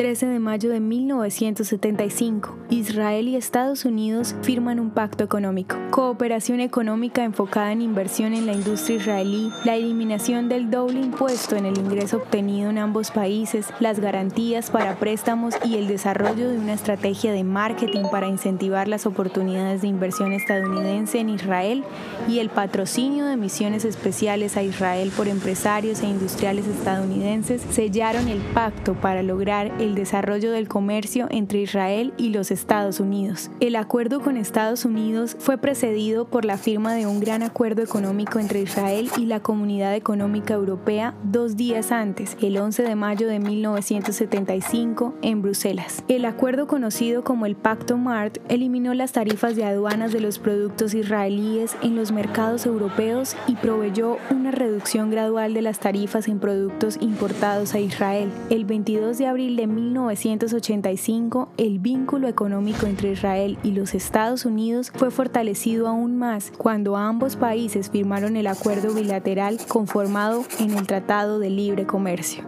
[0.00, 5.76] 13 de mayo de 1975, Israel y Estados Unidos firman un pacto económico.
[5.90, 11.66] Cooperación económica enfocada en inversión en la industria israelí, la eliminación del doble impuesto en
[11.66, 16.72] el ingreso obtenido en ambos países, las garantías para préstamos y el desarrollo de una
[16.72, 21.84] estrategia de marketing para incentivar las oportunidades de inversión estadounidense en Israel
[22.26, 28.38] y el patrocinio de misiones especiales a Israel por empresarios e industriales estadounidenses sellaron el
[28.54, 33.50] pacto para lograr el desarrollo del comercio entre Israel y los Estados Unidos.
[33.60, 38.38] El acuerdo con Estados Unidos fue precedido por la firma de un gran acuerdo económico
[38.38, 43.38] entre Israel y la Comunidad Económica Europea dos días antes, el 11 de mayo de
[43.38, 46.04] 1975, en Bruselas.
[46.08, 50.94] El acuerdo conocido como el Pacto MART eliminó las tarifas de aduanas de los productos
[50.94, 56.98] israelíes en los mercados europeos y proveyó una reducción gradual de las tarifas en productos
[57.00, 58.30] importados a Israel.
[58.50, 64.92] El 22 de abril de 1985, el vínculo económico entre Israel y los Estados Unidos
[64.94, 71.38] fue fortalecido aún más cuando ambos países firmaron el acuerdo bilateral conformado en el Tratado
[71.38, 72.44] de Libre Comercio.